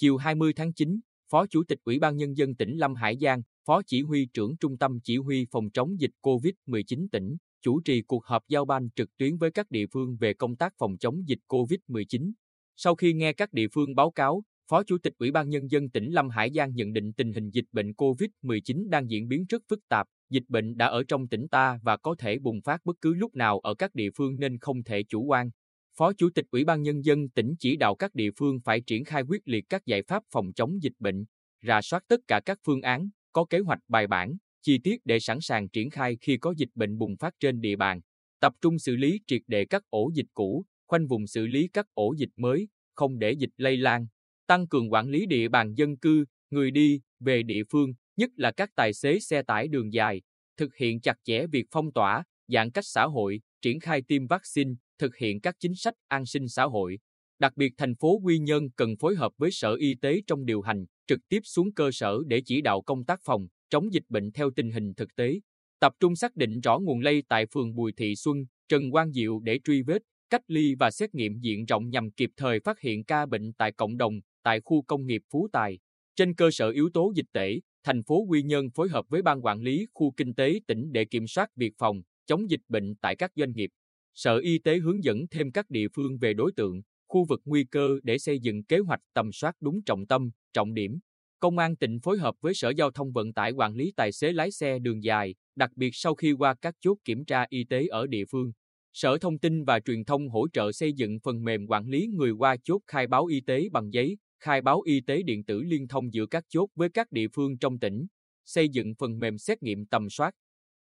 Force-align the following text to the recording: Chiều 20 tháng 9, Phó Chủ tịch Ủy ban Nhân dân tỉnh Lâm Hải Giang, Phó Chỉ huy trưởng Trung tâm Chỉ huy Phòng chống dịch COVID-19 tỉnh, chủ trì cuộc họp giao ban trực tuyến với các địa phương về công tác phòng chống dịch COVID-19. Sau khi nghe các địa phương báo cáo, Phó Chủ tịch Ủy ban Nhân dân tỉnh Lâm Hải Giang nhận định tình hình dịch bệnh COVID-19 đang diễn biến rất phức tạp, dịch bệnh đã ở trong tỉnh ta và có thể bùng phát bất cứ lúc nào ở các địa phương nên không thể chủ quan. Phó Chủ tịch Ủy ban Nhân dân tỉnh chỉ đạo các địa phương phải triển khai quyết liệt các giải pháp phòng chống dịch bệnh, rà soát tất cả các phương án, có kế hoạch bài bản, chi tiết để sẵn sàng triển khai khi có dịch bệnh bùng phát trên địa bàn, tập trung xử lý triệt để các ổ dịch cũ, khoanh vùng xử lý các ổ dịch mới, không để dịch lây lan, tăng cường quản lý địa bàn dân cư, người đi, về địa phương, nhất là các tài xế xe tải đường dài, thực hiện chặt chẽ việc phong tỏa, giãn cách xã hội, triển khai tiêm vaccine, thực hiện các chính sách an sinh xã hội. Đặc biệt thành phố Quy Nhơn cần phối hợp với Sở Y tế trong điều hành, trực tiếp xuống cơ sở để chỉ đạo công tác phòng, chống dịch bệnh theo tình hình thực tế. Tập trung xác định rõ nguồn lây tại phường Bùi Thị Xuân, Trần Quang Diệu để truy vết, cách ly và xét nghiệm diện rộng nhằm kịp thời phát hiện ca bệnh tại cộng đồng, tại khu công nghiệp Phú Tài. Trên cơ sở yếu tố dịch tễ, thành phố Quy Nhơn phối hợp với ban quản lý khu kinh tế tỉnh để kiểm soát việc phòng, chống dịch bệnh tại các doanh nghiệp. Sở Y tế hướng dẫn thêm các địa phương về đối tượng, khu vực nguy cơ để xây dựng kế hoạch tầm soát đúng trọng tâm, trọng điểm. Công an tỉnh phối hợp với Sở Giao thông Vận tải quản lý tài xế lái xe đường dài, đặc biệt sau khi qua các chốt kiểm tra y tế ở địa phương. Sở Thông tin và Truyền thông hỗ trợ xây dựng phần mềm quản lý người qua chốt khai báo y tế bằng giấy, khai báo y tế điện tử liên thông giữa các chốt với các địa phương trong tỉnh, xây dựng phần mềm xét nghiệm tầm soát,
Chiều 0.00 0.16
20 0.16 0.52
tháng 0.56 0.72
9, 0.72 1.00
Phó 1.30 1.46
Chủ 1.46 1.62
tịch 1.68 1.78
Ủy 1.84 1.98
ban 1.98 2.16
Nhân 2.16 2.36
dân 2.36 2.54
tỉnh 2.54 2.76
Lâm 2.76 2.94
Hải 2.94 3.16
Giang, 3.20 3.42
Phó 3.66 3.82
Chỉ 3.86 4.02
huy 4.02 4.26
trưởng 4.34 4.56
Trung 4.56 4.78
tâm 4.78 4.98
Chỉ 5.04 5.16
huy 5.16 5.46
Phòng 5.50 5.70
chống 5.70 6.00
dịch 6.00 6.10
COVID-19 6.22 7.08
tỉnh, 7.12 7.36
chủ 7.62 7.80
trì 7.80 8.02
cuộc 8.02 8.24
họp 8.24 8.42
giao 8.48 8.64
ban 8.64 8.90
trực 8.90 9.16
tuyến 9.16 9.36
với 9.36 9.50
các 9.50 9.70
địa 9.70 9.86
phương 9.92 10.16
về 10.16 10.34
công 10.34 10.56
tác 10.56 10.72
phòng 10.78 10.98
chống 10.98 11.28
dịch 11.28 11.38
COVID-19. 11.48 12.32
Sau 12.76 12.94
khi 12.94 13.12
nghe 13.12 13.32
các 13.32 13.52
địa 13.52 13.68
phương 13.68 13.94
báo 13.94 14.10
cáo, 14.10 14.42
Phó 14.70 14.82
Chủ 14.82 14.98
tịch 15.02 15.12
Ủy 15.18 15.30
ban 15.30 15.48
Nhân 15.48 15.70
dân 15.70 15.90
tỉnh 15.90 16.10
Lâm 16.10 16.28
Hải 16.28 16.50
Giang 16.52 16.74
nhận 16.74 16.92
định 16.92 17.12
tình 17.12 17.32
hình 17.32 17.50
dịch 17.50 17.66
bệnh 17.72 17.92
COVID-19 17.92 18.88
đang 18.88 19.10
diễn 19.10 19.28
biến 19.28 19.44
rất 19.48 19.62
phức 19.68 19.88
tạp, 19.88 20.06
dịch 20.30 20.44
bệnh 20.48 20.76
đã 20.76 20.86
ở 20.86 21.02
trong 21.08 21.28
tỉnh 21.28 21.48
ta 21.48 21.78
và 21.82 21.96
có 21.96 22.14
thể 22.18 22.38
bùng 22.38 22.60
phát 22.62 22.80
bất 22.84 22.96
cứ 23.00 23.14
lúc 23.14 23.34
nào 23.34 23.58
ở 23.58 23.74
các 23.74 23.94
địa 23.94 24.10
phương 24.16 24.36
nên 24.38 24.58
không 24.58 24.82
thể 24.82 25.02
chủ 25.02 25.22
quan. 25.22 25.50
Phó 26.00 26.12
Chủ 26.12 26.30
tịch 26.34 26.44
Ủy 26.50 26.64
ban 26.64 26.82
Nhân 26.82 27.04
dân 27.04 27.28
tỉnh 27.28 27.54
chỉ 27.58 27.76
đạo 27.76 27.94
các 27.94 28.14
địa 28.14 28.30
phương 28.36 28.60
phải 28.64 28.80
triển 28.80 29.04
khai 29.04 29.22
quyết 29.22 29.48
liệt 29.48 29.64
các 29.68 29.86
giải 29.86 30.02
pháp 30.02 30.22
phòng 30.30 30.52
chống 30.52 30.82
dịch 30.82 30.92
bệnh, 30.98 31.24
rà 31.62 31.80
soát 31.80 32.04
tất 32.08 32.20
cả 32.28 32.40
các 32.46 32.58
phương 32.64 32.82
án, 32.82 33.08
có 33.32 33.44
kế 33.44 33.58
hoạch 33.58 33.78
bài 33.88 34.06
bản, 34.06 34.36
chi 34.62 34.78
tiết 34.84 35.00
để 35.04 35.20
sẵn 35.20 35.38
sàng 35.40 35.68
triển 35.68 35.90
khai 35.90 36.16
khi 36.20 36.36
có 36.36 36.54
dịch 36.56 36.68
bệnh 36.74 36.98
bùng 36.98 37.16
phát 37.16 37.34
trên 37.40 37.60
địa 37.60 37.76
bàn, 37.76 38.00
tập 38.40 38.52
trung 38.60 38.78
xử 38.78 38.96
lý 38.96 39.20
triệt 39.26 39.42
để 39.46 39.64
các 39.64 39.82
ổ 39.90 40.10
dịch 40.14 40.26
cũ, 40.34 40.64
khoanh 40.86 41.06
vùng 41.06 41.26
xử 41.26 41.46
lý 41.46 41.68
các 41.72 41.86
ổ 41.94 42.14
dịch 42.18 42.30
mới, 42.36 42.68
không 42.94 43.18
để 43.18 43.32
dịch 43.32 43.52
lây 43.56 43.76
lan, 43.76 44.06
tăng 44.46 44.68
cường 44.68 44.92
quản 44.92 45.08
lý 45.08 45.26
địa 45.26 45.48
bàn 45.48 45.74
dân 45.74 45.96
cư, 45.96 46.24
người 46.50 46.70
đi, 46.70 47.00
về 47.20 47.42
địa 47.42 47.62
phương, 47.70 47.92
nhất 48.16 48.30
là 48.36 48.50
các 48.50 48.70
tài 48.74 48.92
xế 48.92 49.20
xe 49.20 49.42
tải 49.42 49.68
đường 49.68 49.92
dài, 49.92 50.22
thực 50.56 50.76
hiện 50.76 51.00
chặt 51.00 51.16
chẽ 51.24 51.46
việc 51.46 51.66
phong 51.70 51.92
tỏa, 51.92 52.24
giãn 52.48 52.70
cách 52.70 52.86
xã 52.86 53.04
hội, 53.04 53.40
triển 53.62 53.80
khai 53.80 54.02
tiêm 54.02 54.26
vaccine, 54.26 54.74
thực 55.00 55.16
hiện 55.16 55.40
các 55.40 55.56
chính 55.60 55.74
sách 55.74 55.94
an 56.08 56.26
sinh 56.26 56.48
xã 56.48 56.64
hội. 56.64 56.98
Đặc 57.38 57.56
biệt 57.56 57.72
thành 57.76 57.94
phố 57.94 58.20
Quy 58.24 58.38
Nhơn 58.38 58.70
cần 58.70 58.96
phối 58.96 59.14
hợp 59.16 59.32
với 59.38 59.50
Sở 59.50 59.74
Y 59.74 59.94
tế 59.94 60.20
trong 60.26 60.44
điều 60.44 60.60
hành, 60.60 60.84
trực 61.06 61.20
tiếp 61.28 61.40
xuống 61.44 61.72
cơ 61.72 61.90
sở 61.92 62.18
để 62.26 62.42
chỉ 62.44 62.60
đạo 62.60 62.82
công 62.82 63.04
tác 63.04 63.20
phòng, 63.24 63.46
chống 63.70 63.92
dịch 63.92 64.02
bệnh 64.08 64.32
theo 64.32 64.50
tình 64.56 64.70
hình 64.70 64.94
thực 64.94 65.16
tế. 65.16 65.40
Tập 65.80 65.92
trung 66.00 66.16
xác 66.16 66.36
định 66.36 66.60
rõ 66.60 66.78
nguồn 66.78 67.00
lây 67.00 67.22
tại 67.28 67.46
phường 67.46 67.74
Bùi 67.74 67.92
Thị 67.92 68.16
Xuân, 68.16 68.36
Trần 68.68 68.90
Quang 68.90 69.12
Diệu 69.12 69.40
để 69.40 69.58
truy 69.64 69.82
vết, 69.82 70.02
cách 70.30 70.42
ly 70.46 70.74
và 70.74 70.90
xét 70.90 71.14
nghiệm 71.14 71.38
diện 71.38 71.64
rộng 71.64 71.90
nhằm 71.90 72.10
kịp 72.10 72.30
thời 72.36 72.60
phát 72.60 72.80
hiện 72.80 73.04
ca 73.04 73.26
bệnh 73.26 73.52
tại 73.52 73.72
cộng 73.72 73.96
đồng, 73.96 74.20
tại 74.42 74.60
khu 74.64 74.82
công 74.82 75.06
nghiệp 75.06 75.22
Phú 75.30 75.48
Tài. 75.52 75.78
Trên 76.16 76.34
cơ 76.34 76.50
sở 76.50 76.70
yếu 76.70 76.90
tố 76.94 77.12
dịch 77.16 77.26
tễ, 77.32 77.60
thành 77.84 78.02
phố 78.02 78.24
Quy 78.28 78.42
Nhơn 78.42 78.70
phối 78.70 78.88
hợp 78.88 79.04
với 79.08 79.22
ban 79.22 79.44
quản 79.44 79.60
lý 79.60 79.86
khu 79.94 80.12
kinh 80.16 80.34
tế 80.34 80.60
tỉnh 80.66 80.92
để 80.92 81.04
kiểm 81.04 81.26
soát 81.26 81.56
việc 81.56 81.72
phòng, 81.78 82.02
chống 82.26 82.50
dịch 82.50 82.62
bệnh 82.68 82.94
tại 82.96 83.16
các 83.16 83.32
doanh 83.36 83.52
nghiệp. 83.52 83.70
Sở 84.14 84.38
Y 84.38 84.58
tế 84.58 84.78
hướng 84.78 85.04
dẫn 85.04 85.26
thêm 85.30 85.52
các 85.52 85.70
địa 85.70 85.88
phương 85.94 86.18
về 86.18 86.34
đối 86.34 86.52
tượng, 86.56 86.82
khu 87.08 87.24
vực 87.24 87.40
nguy 87.44 87.64
cơ 87.64 87.88
để 88.02 88.18
xây 88.18 88.38
dựng 88.38 88.64
kế 88.64 88.78
hoạch 88.78 89.00
tầm 89.14 89.32
soát 89.32 89.56
đúng 89.60 89.82
trọng 89.82 90.06
tâm, 90.06 90.30
trọng 90.52 90.74
điểm. 90.74 90.98
Công 91.40 91.58
an 91.58 91.76
tỉnh 91.76 92.00
phối 92.00 92.18
hợp 92.18 92.34
với 92.40 92.54
Sở 92.54 92.72
Giao 92.76 92.90
thông 92.90 93.12
Vận 93.12 93.32
tải 93.32 93.52
quản 93.52 93.74
lý 93.74 93.92
tài 93.96 94.12
xế 94.12 94.32
lái 94.32 94.50
xe 94.50 94.78
đường 94.78 95.04
dài, 95.04 95.34
đặc 95.56 95.70
biệt 95.76 95.90
sau 95.92 96.14
khi 96.14 96.32
qua 96.32 96.54
các 96.60 96.74
chốt 96.80 96.98
kiểm 97.04 97.24
tra 97.24 97.44
y 97.48 97.64
tế 97.64 97.86
ở 97.86 98.06
địa 98.06 98.24
phương. 98.30 98.52
Sở 98.92 99.18
Thông 99.18 99.38
tin 99.38 99.64
và 99.64 99.80
Truyền 99.80 100.04
thông 100.04 100.28
hỗ 100.28 100.48
trợ 100.52 100.72
xây 100.72 100.92
dựng 100.92 101.18
phần 101.20 101.44
mềm 101.44 101.66
quản 101.66 101.86
lý 101.86 102.06
người 102.06 102.30
qua 102.30 102.56
chốt 102.64 102.80
khai 102.86 103.06
báo 103.06 103.26
y 103.26 103.40
tế 103.40 103.68
bằng 103.72 103.92
giấy, 103.92 104.16
khai 104.40 104.62
báo 104.62 104.80
y 104.80 105.00
tế 105.00 105.22
điện 105.22 105.44
tử 105.44 105.62
liên 105.62 105.88
thông 105.88 106.12
giữa 106.12 106.26
các 106.26 106.44
chốt 106.48 106.68
với 106.74 106.88
các 106.88 107.12
địa 107.12 107.28
phương 107.34 107.58
trong 107.58 107.78
tỉnh, 107.78 108.06
xây 108.44 108.68
dựng 108.68 108.94
phần 108.98 109.18
mềm 109.18 109.38
xét 109.38 109.62
nghiệm 109.62 109.86
tầm 109.86 110.10
soát, 110.10 110.34